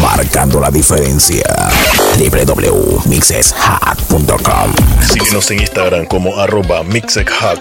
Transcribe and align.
Marcando 0.00 0.60
la 0.60 0.70
diferencia. 0.70 1.42
www.mixeshack.com 2.18 4.72
Síguenos 5.00 5.50
en 5.50 5.60
Instagram 5.60 6.04
como 6.06 6.38
arroba 6.38 6.82
mixeshack. 6.84 7.58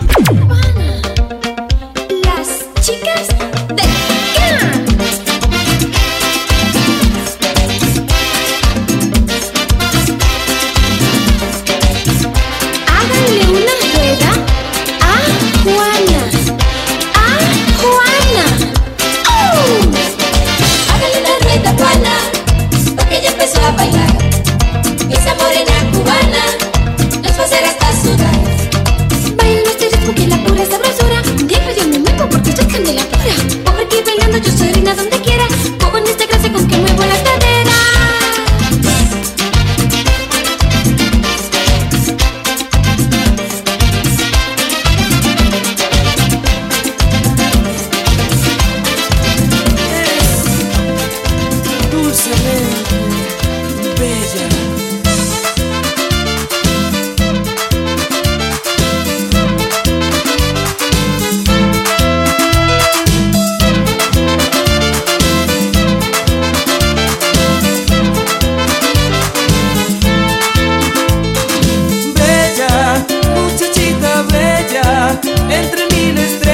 miles 76.16 76.47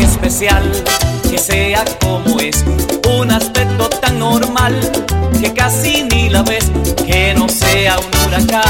Especial 0.00 0.64
que 1.30 1.38
sea 1.38 1.84
como 2.00 2.40
es, 2.40 2.64
un 3.08 3.30
aspecto 3.30 3.88
tan 3.88 4.18
normal 4.18 4.74
que 5.40 5.52
casi 5.52 6.02
ni 6.02 6.28
la 6.28 6.42
ves, 6.42 6.70
que 7.06 7.34
no 7.34 7.48
sea 7.48 7.96
un 7.98 8.26
huracán, 8.26 8.62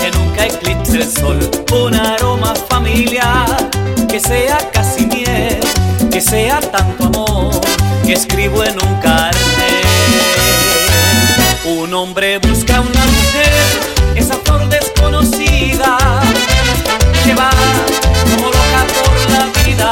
que 0.00 0.10
nunca 0.16 0.46
eclipse 0.46 1.02
el 1.02 1.12
sol, 1.12 1.38
un 1.72 1.94
aroma 1.94 2.54
familiar 2.68 3.56
que 4.08 4.18
sea 4.18 4.58
casi 4.72 5.04
miel, 5.04 5.60
que 6.10 6.20
sea 6.20 6.60
tanto 6.60 7.04
amor 7.04 7.60
que 8.06 8.14
escribo 8.14 8.64
en 8.64 8.74
un 8.80 9.00
carnet. 9.00 9.34
Un 11.66 11.92
hombre 11.92 12.38
busca 12.38 12.80
una 12.80 13.04
mujer, 13.04 14.16
esa 14.16 14.36
flor 14.44 14.68
desconocida 14.68 15.98
llevar 17.24 17.54
como 18.30 18.46
loca 18.46 18.86
por 18.94 19.30
la 19.30 19.64
vida. 19.64 19.90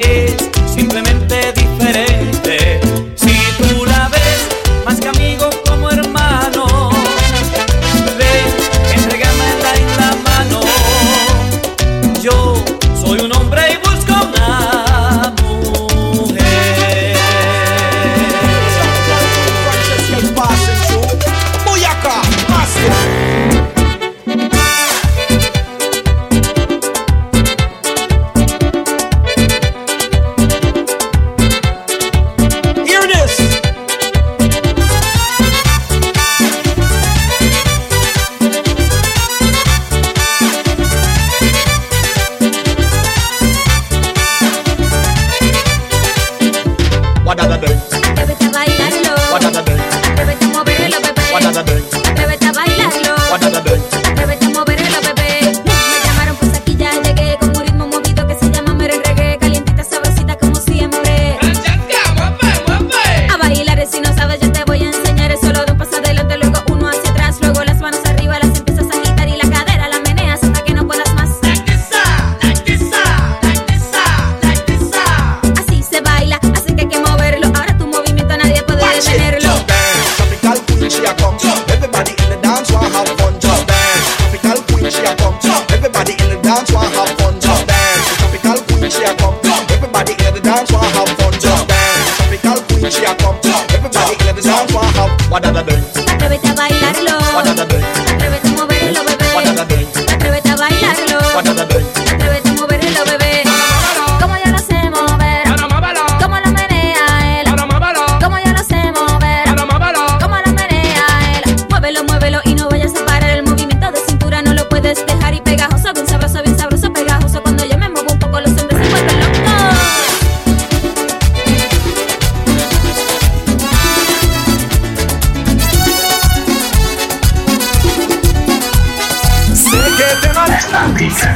Es 0.00 0.48
simplemente 0.72 1.07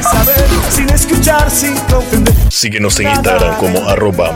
saber, 0.01 0.47
sin 0.69 0.89
escuchar, 0.89 1.49
sin 1.49 1.75
comprender. 1.91 2.33
Síguenos 2.49 2.99
en 2.99 3.09
Instagram 3.09 3.57
como 3.57 3.87
arroba. 3.87 4.35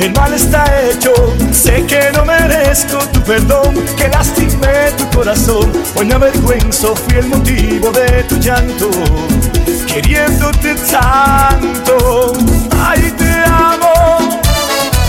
El 0.00 0.12
mal 0.14 0.32
está 0.32 0.64
hecho, 0.82 1.12
sé 1.52 1.84
que 1.86 2.10
no 2.14 2.24
merezco 2.24 2.96
tu 3.12 3.20
perdón, 3.20 3.74
que 3.98 4.08
lastimé 4.08 4.92
tu 4.96 5.06
corazón. 5.16 5.70
Hoy 5.94 6.06
me 6.06 6.14
avergüenzo, 6.14 6.96
fui 6.96 7.18
el 7.18 7.26
motivo 7.26 7.90
de 7.90 8.22
tu 8.24 8.36
llanto, 8.36 8.90
queriéndote 9.86 10.74
tanto. 10.90 12.32
Ay, 12.82 13.12
te 13.18 13.30
amo, 13.46 14.40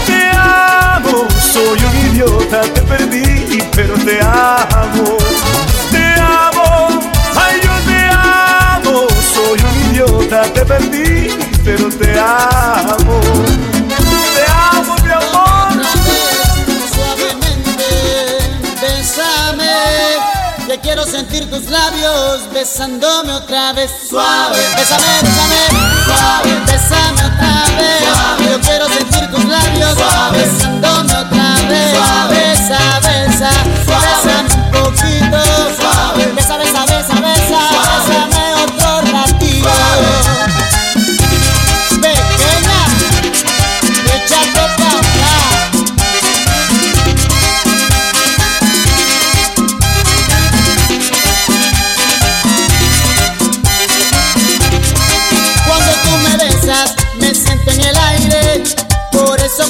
te 0.05 0.29
amo, 0.35 1.25
soy 1.39 1.79
un 1.79 2.11
idiota, 2.11 2.61
te 2.73 2.81
perdí, 2.81 3.63
pero 3.73 3.93
te 3.93 4.19
amo. 4.21 5.17
Te 5.89 6.03
amo, 6.19 6.90
ay, 7.35 7.61
yo 7.63 7.73
te 7.85 7.99
amo, 8.11 9.07
soy 9.33 9.59
un 9.59 9.75
idiota, 9.91 10.43
te 10.53 10.65
perdí, 10.65 11.29
pero 11.63 11.89
te 11.89 12.19
amo. 12.19 13.19
Te 14.35 14.45
amo, 14.47 14.95
mi 15.03 15.11
amor. 15.11 15.85
Suavemente, 16.93 17.89
bésame. 18.81 19.75
Que 20.67 20.79
quiero 20.79 21.05
sentir 21.05 21.49
tus 21.49 21.69
labios 21.69 22.49
besándome 22.53 23.33
otra 23.33 23.73
vez. 23.73 23.91
Suave, 24.09 24.57
bésame, 24.77 25.21
bésame. 25.21 25.61
Suave, 26.05 26.53
bésame 26.65 27.21
otra 27.25 27.65
vez. 27.77 28.49
Yo 28.49 28.59
quiero 28.61 28.87
sentir 28.87 29.29
tus 29.31 29.45
labios 29.45 29.95
besándome 30.31 31.13
otra 31.13 31.55
vez. 31.67 31.91
Besa, 32.29 32.99
besa, 33.01 33.51
bésame 33.85 34.49
un 34.55 34.71
poquito. 34.71 35.37
Besa, 35.37 36.13
besa, 36.15 36.57
besa, 36.57 36.85
besa. 36.85 37.10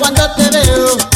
Cuando 0.01 0.27
te 0.31 0.50
veo, 0.50 1.11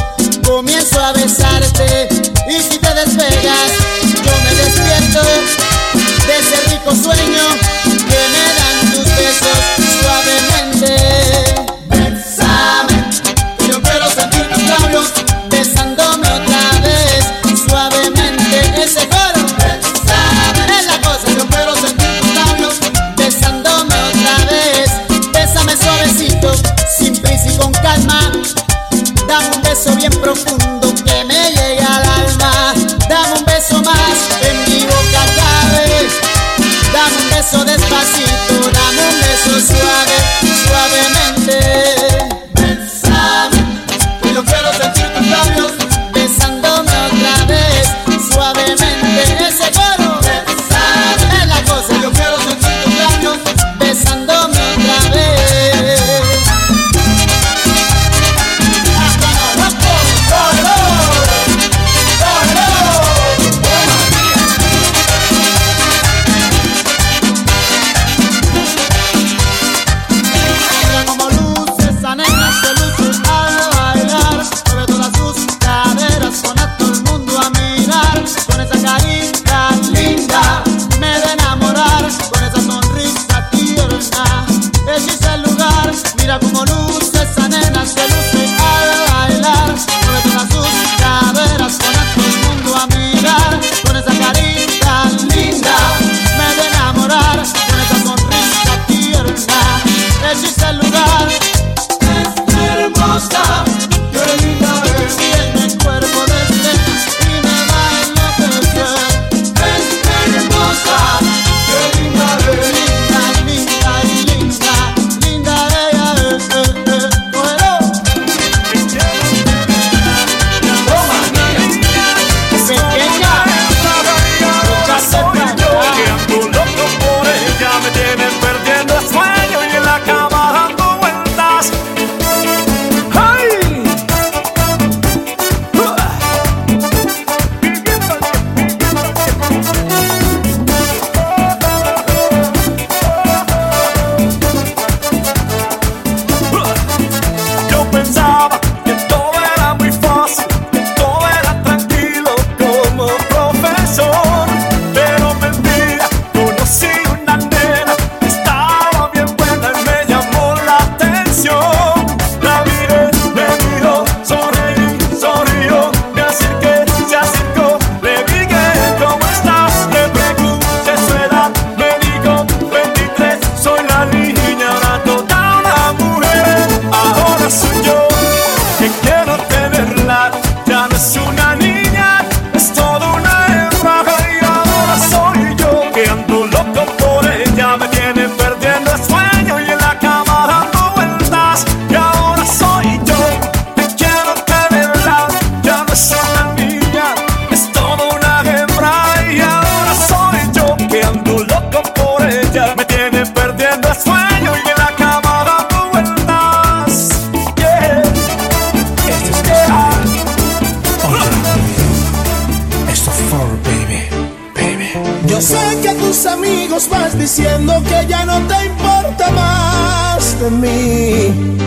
diciendo 217.25 217.73
que 217.89 218.05
ya 218.07 218.23
no 218.23 218.37
te 218.41 218.65
importa 218.65 219.31
más 219.31 220.39
de 220.39 220.49
mí. 220.61 221.57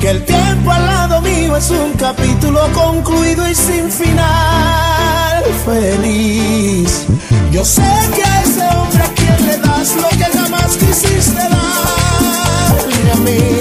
Que 0.00 0.10
el 0.10 0.24
tiempo 0.24 0.70
al 0.72 0.86
lado 0.86 1.20
mío 1.20 1.54
es 1.58 1.68
un 1.68 1.92
capítulo 1.92 2.60
concluido 2.72 3.46
y 3.50 3.54
sin 3.54 3.90
final 3.90 5.44
feliz. 5.66 7.04
Yo 7.52 7.62
sé 7.66 7.90
que 8.14 8.22
a 8.22 8.42
ese 8.44 8.64
hombre 8.74 9.02
a 9.02 9.12
quien 9.18 9.46
le 9.46 9.58
das 9.58 9.94
lo 9.96 10.08
que 10.20 10.24
jamás 10.38 10.70
quisiste 10.78 11.42
darle 11.56 13.12
a 13.12 13.16
mí. 13.26 13.55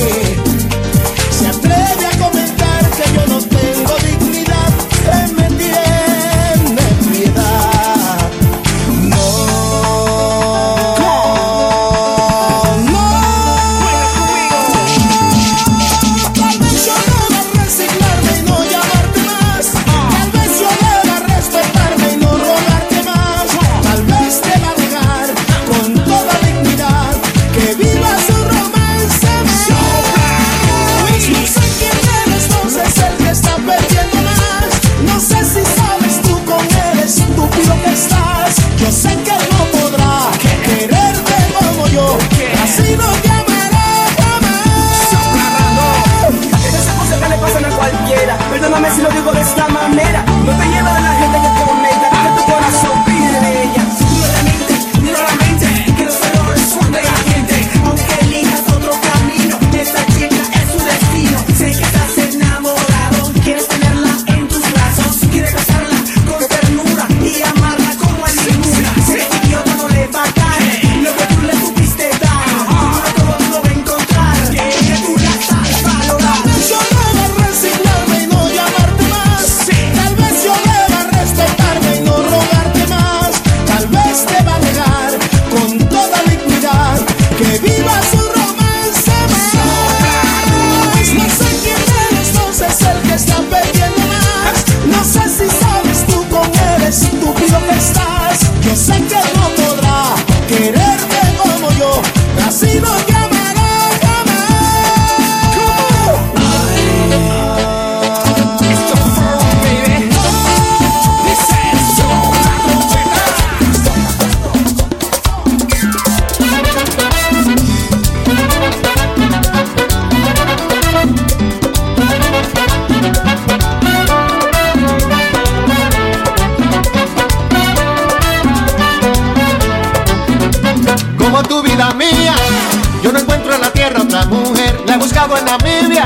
Buscado 135.05 135.37
en 135.37 135.45
Namibia, 135.45 136.03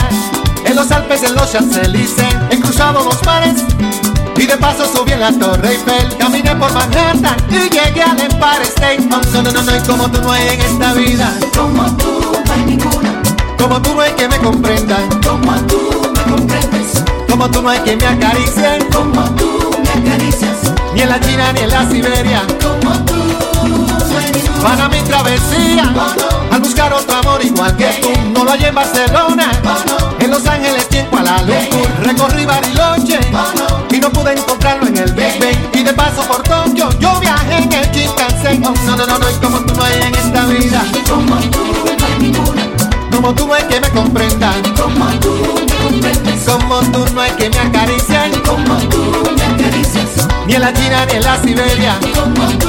en 0.66 0.76
los 0.76 0.92
Alpes, 0.92 1.24
en 1.24 1.34
los 1.34 1.50
Champs-Élysées. 1.54 2.36
He 2.52 2.60
cruzado 2.60 3.02
los 3.02 3.26
mares 3.26 3.64
y 4.36 4.46
de 4.46 4.58
paso 4.58 4.84
subí 4.94 5.14
en 5.14 5.22
la 5.22 5.32
Torre 5.32 5.70
Eiffel. 5.70 6.18
Caminé 6.18 6.54
por 6.58 6.70
Manhattan 6.74 7.38
y 7.50 7.70
llegué 7.70 8.04
al 8.04 8.20
Empire 8.20 8.64
State. 8.64 9.08
Oh, 9.10 9.22
no, 9.32 9.42
no, 9.42 9.52
no, 9.54 9.62
no, 9.62 9.78
y 9.78 9.80
como 9.88 10.12
tú 10.12 10.22
no 10.22 10.34
hay 10.34 10.50
en 10.50 10.60
esta 10.60 10.94
vida. 10.94 11.34
Como 11.56 11.96
tú 11.96 12.42
no 12.46 12.54
hay 12.54 12.66
ninguna. 12.66 13.22
Como 13.58 13.82
tú 13.82 13.96
no 13.96 14.02
hay 14.02 14.12
que 14.12 14.28
me 14.28 14.38
comprendan. 14.40 15.08
Como 15.26 15.54
tú 15.68 16.12
me 16.18 16.34
comprendes. 16.34 17.04
Como 17.30 17.50
tú 17.50 17.62
no 17.62 17.70
hay 17.70 17.80
que 17.80 17.96
me 17.96 18.06
acaricien. 18.06 18.86
Como 18.92 19.24
tú 19.36 19.72
me 19.82 20.10
acaricias. 20.10 20.58
Ni 20.94 21.02
en 21.04 21.10
la 21.10 21.22
China 21.22 21.54
ni 21.54 21.62
en 21.62 21.70
la 21.70 21.90
Siberia. 21.90 22.42
Como 22.62 22.92
tú 23.06 23.16
para 24.62 24.90
mi 24.90 25.00
travesía 25.04 25.94
buscar 26.70 26.94
otro 26.94 27.18
amor 27.18 27.44
igual 27.44 27.76
que 27.78 27.88
tú. 28.02 28.10
No 28.32 28.44
lo 28.46 28.52
hallé 28.52 28.68
en 28.68 28.76
Barcelona 28.76 29.52
en 30.20 30.30
Los 30.30 30.46
Ángeles 30.46 30.88
y 30.92 30.98
en 30.98 31.06
Kuala 31.08 31.42
Lumpur 31.42 31.90
recorrí 32.04 32.46
Bariloche 32.46 33.20
y 33.92 33.98
no 33.98 34.12
pude 34.12 34.34
encontrarlo 34.34 34.86
en 34.86 34.98
el 34.98 35.12
Big 35.14 35.40
Ben 35.40 35.70
y 35.74 35.84
de 35.84 35.94
paso 35.94 36.22
por 36.28 36.44
Tokio 36.44 36.90
yo 37.00 37.20
viajé 37.20 37.64
en 37.64 37.74
el 37.74 37.92
Shinkansen. 37.92 38.64
Oh, 38.66 38.74
no 38.86 38.96
no 38.96 39.08
no 39.08 39.18
no 39.18 39.26
como 39.42 39.60
tú 39.62 39.74
no 39.74 39.84
hay 39.84 40.02
en 40.02 40.14
esta 40.14 40.46
vida 40.46 40.84
como 41.10 41.36
tú 41.38 41.60
no 42.00 42.06
hay 42.06 42.20
ninguna 42.20 42.62
como 43.12 43.34
tú 43.34 43.48
no 43.48 43.54
hay 43.56 43.64
que 43.64 43.80
me 43.80 43.90
comprendan 43.90 44.62
como 44.76 45.06
tú 45.20 45.34
me 45.56 45.76
comprendes 45.90 46.46
como 46.46 46.80
tú 46.92 47.06
no 47.16 47.22
hay 47.22 47.32
que 47.32 47.50
me 47.50 47.60
acaricien 47.60 48.42
como 48.46 48.76
tú 48.90 49.24
me 49.36 49.44
acaricias 49.44 50.28
ni 50.46 50.54
en 50.54 50.62
la 50.62 50.74
China 50.74 51.06
ni 51.08 51.14
en 51.16 51.24
la 51.24 51.42
Siberia. 51.42 52.00
como 52.14 52.48
tú 52.60 52.68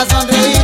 las 0.00 0.08
sonreír 0.08 0.59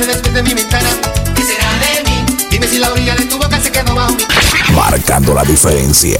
se 0.00 0.06
despide 0.06 0.42
mi 0.42 0.54
ventana. 0.54 0.88
¿Qué 1.34 1.42
será 1.42 1.68
de 1.78 2.02
mí? 2.08 2.24
Dime 2.50 2.66
si 2.66 2.78
la 2.78 2.90
orilla 2.90 3.14
de 3.16 3.26
tu 3.26 3.36
boca 3.36 3.60
se 3.60 3.70
quedó 3.70 3.94
bajo 3.94 4.14
mi. 4.14 4.24
Marcando 4.74 5.34
la 5.34 5.44
diferencia. 5.44 6.16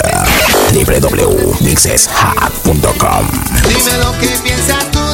www.mixeshack.com 0.71 3.27
Dime 3.67 3.97
lo 3.97 4.11
que 4.19 4.27
piensas 4.43 4.91
tú. 4.91 5.10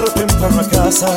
llevarte 0.00 0.26
para 0.38 0.68
casa. 0.68 1.16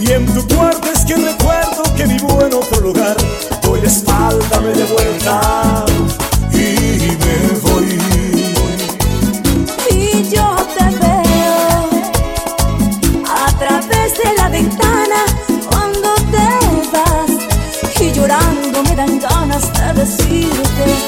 Y 0.00 0.12
en 0.12 0.26
tu 0.26 0.46
cuarto 0.54 0.88
es 0.92 1.04
que 1.04 1.16
recuerdo 1.16 1.82
que 1.96 2.04
vivo 2.06 2.44
en 2.44 2.54
otro 2.54 2.80
lugar. 2.80 3.16
Doy 3.62 3.80
la 3.80 3.88
espalda, 3.88 4.60
me 4.60 4.68
de 4.68 4.84
vuelta 4.84 5.84
y 6.52 7.16
me 7.22 7.60
voy. 7.62 7.98
Y 9.90 10.28
yo 10.30 10.56
te 10.76 10.84
veo 10.84 11.88
a 13.26 13.58
través 13.58 14.18
de 14.22 14.34
la 14.36 14.48
ventana 14.48 15.24
cuando 15.68 16.14
te 16.32 16.48
vas. 16.92 18.00
Y 18.00 18.12
llorando 18.12 18.82
me 18.84 18.96
dan 18.96 19.18
ganas 19.18 19.72
de 19.72 20.00
decirte. 20.00 21.07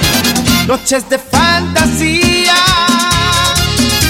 noches 0.67 1.09
de 1.09 1.17
fantasía, 1.17 2.55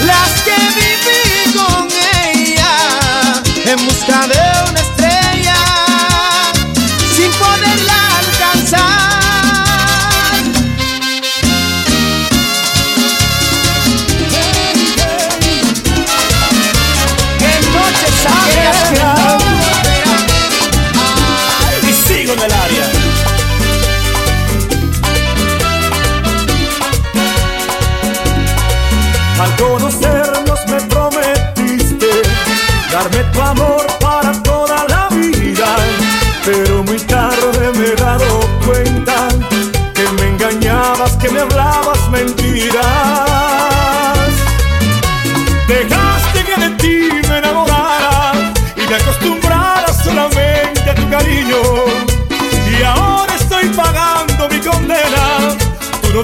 las 0.05 0.41
que 0.43 0.55
viví 0.77 1.57
con 1.57 1.87
ella 2.25 3.41
en 3.65 3.85
busca 3.85 4.27
de 4.27 4.60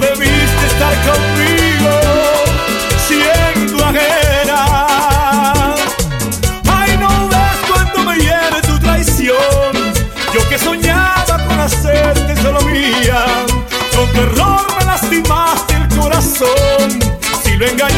Debiste 0.00 0.66
estar 0.66 0.94
conmigo 1.08 1.90
siendo 3.08 3.84
ajena. 3.84 5.74
Ay, 6.70 6.96
no 6.98 7.28
ves 7.28 7.58
cuando 7.68 8.04
me 8.04 8.16
hiere 8.16 8.62
tu 8.62 8.78
traición. 8.78 9.72
Yo 10.32 10.48
que 10.48 10.56
soñaba 10.56 11.44
con 11.48 11.58
hacerte 11.58 12.36
solo 12.40 12.60
mía. 12.62 13.24
Con 13.96 14.08
terror 14.12 14.66
me 14.78 14.84
lastimaste 14.84 15.74
el 15.74 15.88
corazón. 15.98 17.00
Si 17.42 17.56
lo 17.56 17.66
engañé 17.66 17.97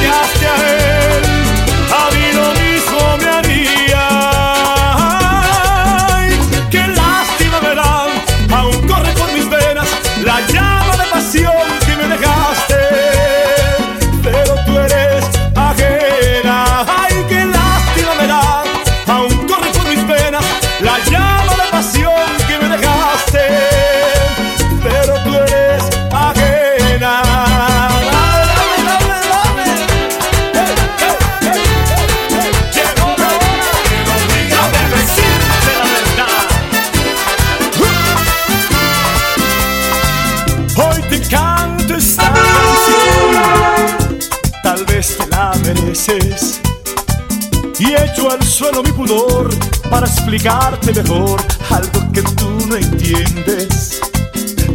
para 49.90 50.06
explicarte 50.06 50.92
mejor 50.92 51.42
algo 51.68 52.12
que 52.12 52.22
tú 52.22 52.66
no 52.68 52.76
entiendes. 52.76 54.00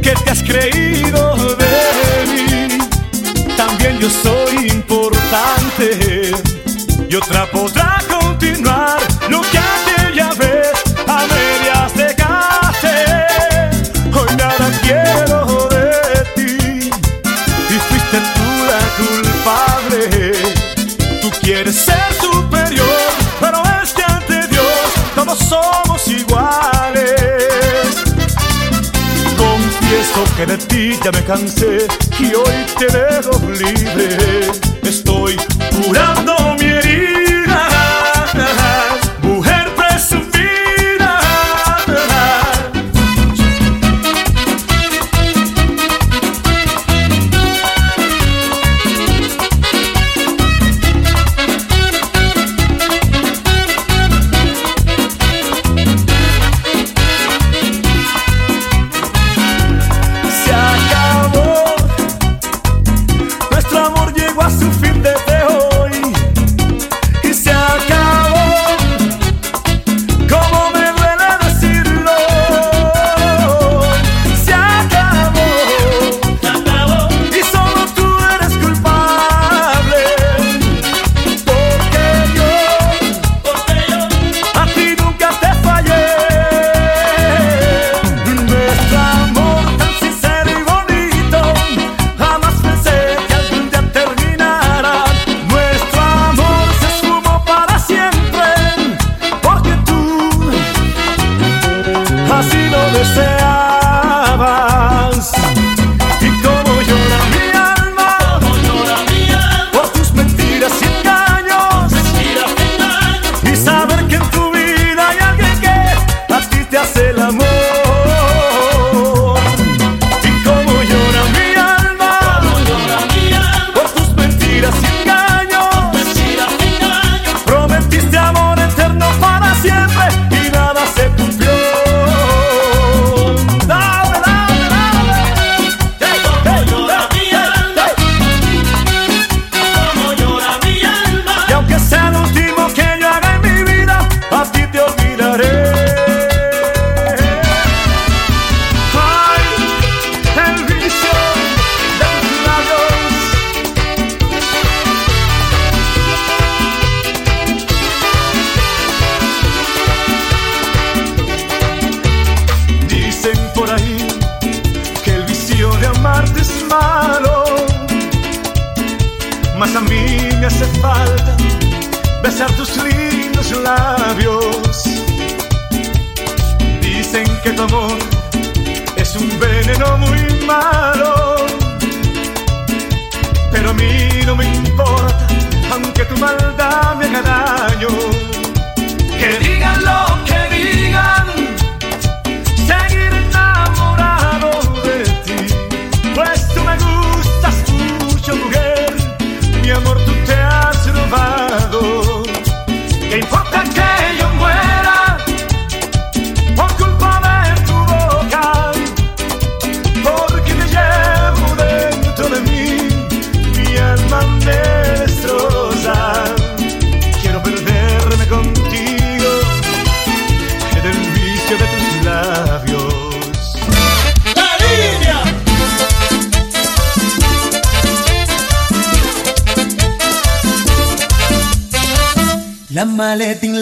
que 0.01 0.13
te 0.23 0.30
has 0.30 0.43
creído 0.43 1.56
de 1.56 2.25
mí? 2.28 2.78
También 3.56 3.97
yo 3.99 4.10
soy 4.10 4.67
importante 4.67 6.32
y 7.10 7.15
otra 7.15 7.49
podrá 7.49 8.05
que 30.36 30.45
de 30.45 30.58
ti 30.58 31.00
ya 31.04 31.12
me 31.12 31.24
cansé 31.24 31.88
y 32.19 32.34
hoy 32.34 32.65
te 32.78 32.88
dejo 32.88 33.39
libre. 33.50 34.52
Estoy 34.84 35.38
jurando 35.71 36.44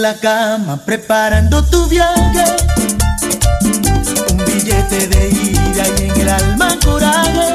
la 0.04 0.16
cama 0.16 0.76
preparando 0.84 1.64
tu 1.64 1.88
viaje. 1.88 2.44
Un 4.32 4.38
billete 4.46 5.08
de 5.08 5.30
ida 5.30 5.84
y 5.98 6.10
en 6.10 6.20
el 6.20 6.28
alma 6.28 6.78
coraje. 6.84 7.54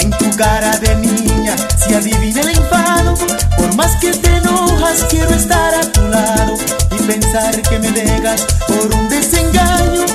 En 0.00 0.10
tu 0.10 0.28
cara 0.36 0.76
de 0.78 0.96
niña 0.96 1.54
si 1.78 1.94
adivina 1.94 2.40
el 2.40 2.48
enfado. 2.48 3.14
Por 3.56 3.76
más 3.76 3.94
que 4.00 4.10
te 4.10 4.38
enojas 4.38 5.04
quiero 5.08 5.30
estar 5.36 5.72
a 5.72 5.82
tu 5.82 6.00
lado 6.08 6.54
y 6.90 7.02
pensar 7.04 7.62
que 7.62 7.78
me 7.78 7.92
dejas 7.92 8.40
por 8.66 8.92
un 8.92 9.08
desengaño. 9.08 10.06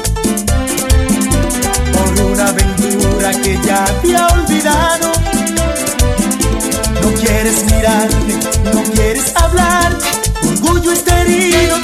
Por 1.94 2.26
una 2.26 2.48
aventura 2.50 3.32
que 3.42 3.58
ya 3.66 3.86
había 3.86 4.28
olvidado. 4.28 5.14
No 7.02 7.10
quieres 7.22 7.64
mirarme, 7.72 8.36
no 8.74 8.84
quieres 8.92 9.32
hablar 9.38 10.11
orgullo 10.72 10.92
está 10.94 11.22
herido, 11.22 11.76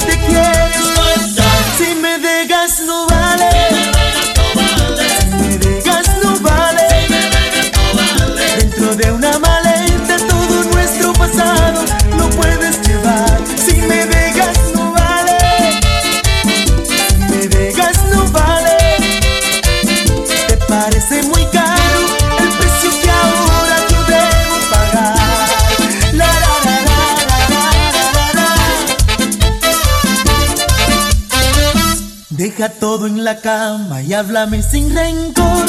la 33.28 33.36
cama 33.36 34.00
y 34.00 34.14
háblame 34.14 34.62
sin 34.62 34.88
rencor. 34.94 35.66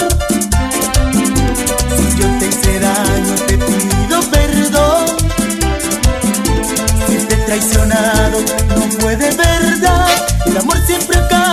Si 1.97 2.17
yo 2.17 2.27
te 2.39 2.47
hice 2.47 2.79
daño, 2.79 3.35
te 3.47 3.57
pido 3.57 4.21
perdón. 4.31 5.05
Si 7.05 7.17
te 7.27 7.35
he 7.35 7.37
traicionado, 7.39 8.39
no 8.77 8.97
puede 8.99 9.35
verdad. 9.35 10.07
El 10.45 10.57
amor 10.57 10.77
siempre 10.87 11.17
acaba. 11.17 11.48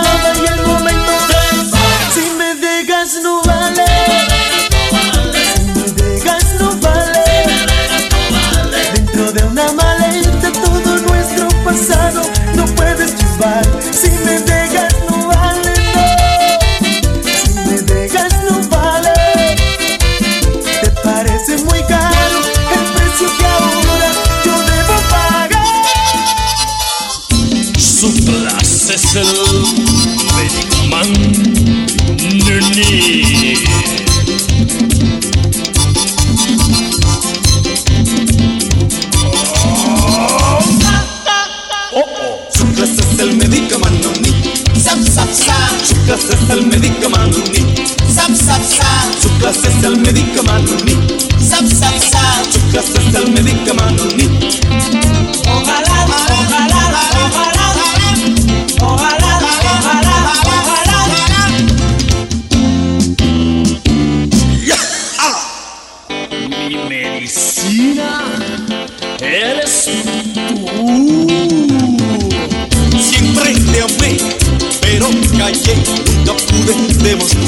al 46.49 46.65
médico 46.67 47.09
mano 47.09 47.56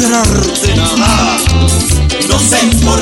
No 0.09 0.25
sé 2.39 2.57
por 2.83 2.98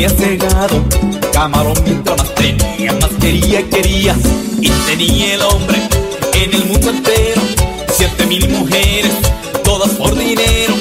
me 0.00 0.06
has 0.06 0.14
cegado, 0.14 0.82
camarón 1.30 1.76
mientras 1.84 2.16
más 2.16 2.34
tenía, 2.34 2.90
más 2.94 3.10
quería 3.20 3.60
y 3.60 3.64
quería. 3.64 4.16
Y 4.58 4.70
tenía 4.86 5.34
el 5.34 5.42
hombre 5.42 5.78
en 6.32 6.54
el 6.54 6.64
mundo 6.64 6.88
entero, 6.88 7.42
siete 7.92 8.24
mil 8.24 8.48
mujeres, 8.48 9.12
todas 9.62 9.90
por 9.90 10.16
dinero. 10.16 10.74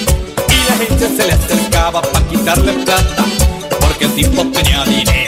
Y 0.48 0.70
la 0.70 0.78
gente 0.78 1.10
se 1.18 1.28
le 1.28 1.34
acercaba 1.34 2.02
para 2.02 2.26
quitarle 2.30 2.72
plata, 2.86 3.26
porque 3.82 4.06
el 4.06 4.16
tipo 4.16 4.42
tenía 4.54 4.86
dinero. 4.86 5.19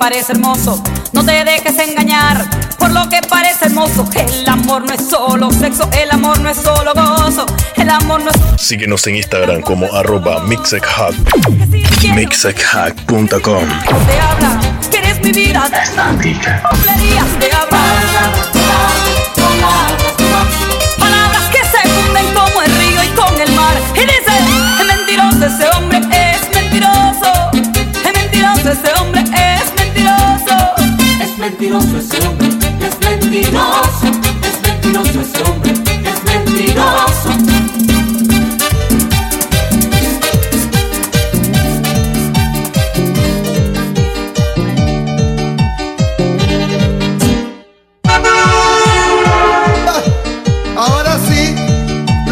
parece 0.00 0.32
hermoso. 0.32 0.82
No 1.12 1.22
te 1.22 1.44
dejes 1.44 1.78
engañar 1.78 2.48
por 2.78 2.90
lo 2.90 3.06
que 3.10 3.20
parece 3.28 3.66
hermoso. 3.66 4.08
El 4.14 4.48
amor 4.48 4.82
no 4.86 4.94
es 4.94 5.06
solo 5.06 5.50
sexo, 5.50 5.88
el 5.92 6.10
amor 6.10 6.40
no 6.40 6.48
es 6.48 6.56
solo 6.56 6.94
gozo. 6.94 7.44
El 7.76 7.90
amor 7.90 8.22
no 8.22 8.30
es. 8.30 8.36
Síguenos 8.60 9.06
en 9.06 9.16
Instagram 9.16 9.60
como 9.60 9.94
arroba 9.94 10.40
mixexhack. 10.40 11.14
Mixexhack.com. 12.14 13.28
Te 13.40 14.20
habla, 14.20 14.60
mi 15.22 15.32
vida. 15.32 15.70
Palabras 20.98 21.44
que 21.52 21.58
se 21.58 21.88
funden 21.88 22.34
como 22.34 22.62
el 22.62 22.74
río 22.74 23.04
y 23.04 23.08
con 23.08 23.38
el 23.38 23.52
mar. 23.52 23.76
Y 23.94 24.84
mentiroso 24.86 25.38
deseo. 25.38 25.79
Es 31.60 31.68
mentiroso 31.68 31.98
ese 31.98 32.26
hombre, 32.26 32.48
es 32.48 32.98
mentiroso, 33.06 34.06
es 34.06 34.62
mentiroso 34.62 35.20
ese 35.20 35.42
hombre, 35.42 35.72
es 36.08 36.24
mentiroso. 36.24 37.30
Ah, 49.86 50.02
ahora 50.78 51.18
sí, 51.28 51.54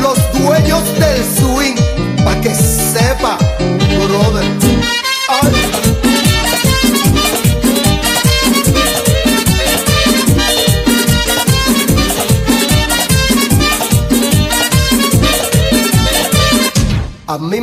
los 0.00 0.18
dueños 0.40 0.82
del 0.98 1.22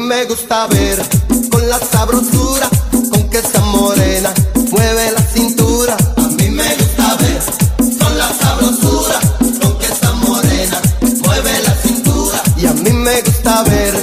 me 0.05 0.23
gusta 0.25 0.67
ver 0.67 1.01
con 1.49 1.67
la 1.67 1.79
sabrosura, 1.79 2.69
con 2.91 3.27
que 3.29 3.39
está 3.39 3.59
morena, 3.61 4.31
mueve 4.69 5.11
la 5.11 5.21
cintura. 5.21 5.97
A 6.17 6.21
mí 6.21 6.49
me 6.49 6.75
gusta 6.75 7.15
ver 7.21 7.41
con 7.97 8.17
la 8.17 8.31
sabrosura, 8.33 9.19
con 9.61 9.77
que 9.79 9.87
está 9.87 10.13
morena, 10.13 10.79
mueve 11.23 11.59
la 11.63 11.73
cintura. 11.73 12.43
Y 12.55 12.67
a 12.67 12.73
mí 12.73 12.91
me 12.91 13.19
gusta 13.23 13.63
ver 13.63 13.95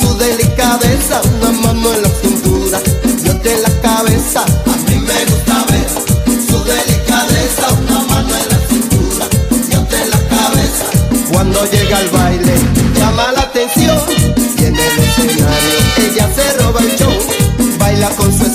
su 0.00 0.16
delicadeza, 0.16 1.20
una 1.36 1.50
mano 1.60 1.92
en 1.92 2.02
la 2.04 2.10
cintura 2.22 2.80
y 3.22 3.28
otra 3.28 3.52
en 3.52 3.62
la 3.62 3.80
cabeza. 3.82 4.42
A 4.42 4.76
mí 4.88 4.96
me 4.96 5.24
gusta 5.26 5.64
ver 5.68 5.86
su 6.48 6.64
delicadeza, 6.64 7.72
una 7.82 8.00
mano 8.04 8.34
en 8.34 8.48
la 8.48 8.58
cintura 8.66 9.26
y 9.70 9.76
otra 9.76 10.02
en 10.04 10.10
la 10.10 10.28
cabeza. 10.28 10.84
Cuando 11.32 11.64
llega 11.66 11.98
al 11.98 12.08
baile 12.08 12.39
la 18.00 18.08
cosa 18.16 18.49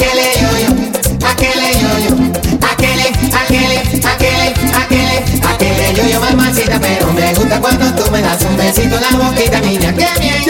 aquele 0.00 0.32
yo-yo 0.40 0.70
aquele 1.28 1.68
yo-yo 1.82 2.14
aquele, 2.70 3.06
aquele, 3.36 3.78
aquele, 4.02 4.48
aquele, 4.74 5.16
aquele 5.46 5.94
yo-yo 5.94 6.20
mamacita, 6.20 6.80
pero 6.80 7.12
me 7.12 7.34
gusta 7.34 7.60
cuando 7.60 7.84
tú 7.94 8.10
me 8.10 8.22
das 8.22 8.40
un 8.42 8.56
besito 8.56 8.96
en 8.96 9.02
la 9.02 9.10
boquita, 9.10 9.60
niña, 9.60 9.92
qué 9.92 10.08
bien. 10.18 10.40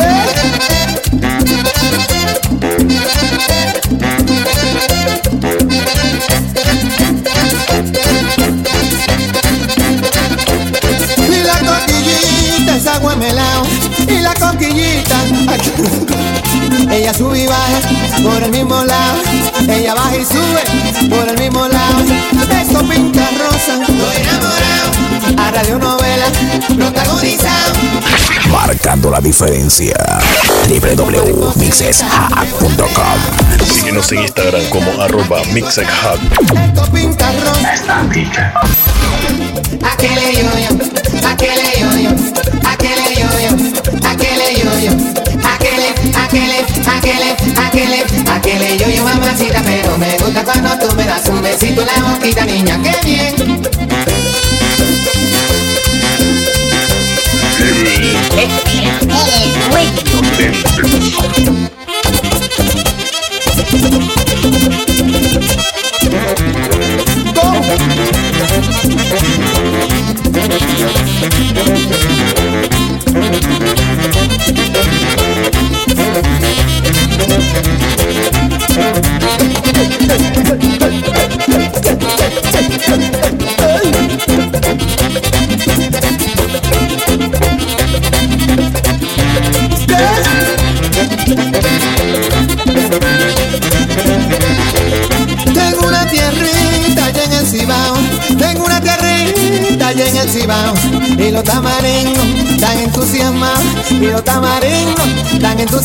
Y 11.28 11.42
la 11.42 11.58
coquillita 11.58 12.76
es 12.76 12.86
agua 12.86 13.16
melao 13.16 13.66
y 14.06 14.20
la 14.20 14.34
coquillita 14.34 15.16
ella 16.92 17.14
sube 17.14 17.40
y 17.40 17.46
baja 17.46 17.80
por 18.22 18.42
el 18.42 18.50
mismo 18.50 18.84
lado 18.84 19.19
ella 19.80 19.94
baja 19.94 20.16
y 20.16 20.24
sube 20.24 20.62
por 21.08 21.28
el 21.28 21.38
mismo 21.38 21.68
lado. 21.68 22.00
Esto 22.60 22.80
pinta 22.86 23.28
rosa 23.38 23.80
estoy 23.80 24.16
enamorado. 24.22 24.90
A 25.38 25.50
radionovela 25.50 26.26
protagonizado. 26.76 27.72
Marcando 28.50 29.10
la 29.10 29.20
diferencia. 29.20 29.94
www.mixeshack.com 30.68 33.18
Síguenos 33.72 34.12
en 34.12 34.22
Instagram 34.22 34.64
como 34.70 35.00
arroba 35.00 35.42
mixedhack. 35.52 36.18
esto 36.40 36.82
pinta 36.92 37.30
rosa 37.32 37.74
aquele 39.92 40.32
yo-yo 40.34 40.70
aquele 41.28 41.70
yo-yo 41.80 42.10
aquele 42.64 43.06
yo-yo 43.20 43.52
aquele 44.08 44.46
yo-yo 44.62 44.92
aquele, 45.60 45.88
aquele, 46.16 46.58
aquele, 46.86 47.28
aquele, 47.66 48.00
pero 49.38 49.96
me 49.96 50.16
gusta 50.18 50.44
cuando 50.44 50.70
tú 50.78 50.94
me 50.96 51.04
das 51.04 51.28
un 51.28 51.40
besito 51.40 51.82
en 51.82 51.86
la 51.86 52.10
boquita, 52.10 52.44
niña, 52.44 52.80
qué 52.82 52.96
bien. 53.04 53.60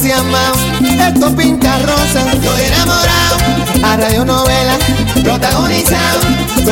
Entusiasmados, 0.05 0.59
esto 0.99 1.35
pinta 1.35 1.79
rosa, 1.79 2.31
estoy 2.31 2.61
enamorado, 2.67 3.37
a 3.83 3.97
radionovela 3.97 4.77
protagonizado, 5.23 6.19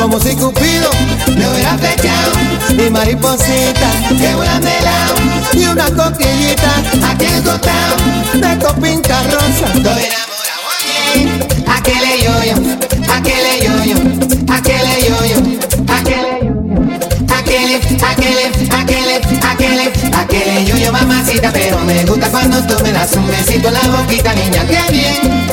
como 0.00 0.20
si 0.20 0.36
Cupido 0.36 0.90
me 1.36 1.48
hubiera 1.48 1.76
flechado, 1.76 2.32
y 2.70 2.90
mariposita 2.90 3.90
que 4.08 4.34
vuelan 4.36 4.62
de 4.62 4.80
lado, 4.82 5.14
y 5.52 5.64
una 5.64 5.86
coquillita 5.86 6.74
aquí 7.10 7.26
en 7.26 7.42
costado, 7.42 7.96
esto 8.34 8.74
pinta 8.76 9.22
rosa, 9.24 9.66
estoy 9.74 10.04
enamorado, 10.04 10.60
oye, 10.70 11.28
aquele 11.66 12.22
yo-yo, 12.22 12.54
aquele 13.12 13.64
yo-yo, 13.64 13.96
aquele 14.54 15.06
yo-yo, 15.06 15.36
aquele 15.36 15.73
pero 21.40 21.78
me 21.84 22.04
gusta 22.04 22.28
cuando 22.30 22.62
tú 22.66 22.82
me 22.82 22.92
das 22.92 23.14
un 23.16 23.26
besito 23.26 23.68
en 23.68 23.74
la 23.74 23.80
boquita, 23.96 24.34
niña, 24.34 24.64
qué 24.66 24.92
bien. 24.92 25.44